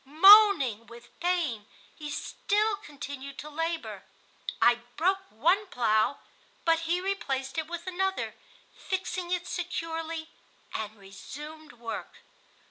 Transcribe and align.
Moaning 0.03 0.87
with 0.87 1.19
pain, 1.19 1.67
he 1.93 2.09
still 2.09 2.75
continued 2.77 3.37
to 3.37 3.51
labor. 3.51 4.03
I 4.59 4.81
broke 4.97 5.29
one 5.29 5.67
plow, 5.67 6.17
but 6.65 6.89
he 6.89 6.99
replaced 6.99 7.59
it 7.59 7.67
with 7.67 7.85
another, 7.85 8.33
fixing 8.75 9.29
it 9.29 9.45
securely, 9.45 10.31
and 10.73 10.97
resumed 10.97 11.73
work. 11.73 12.23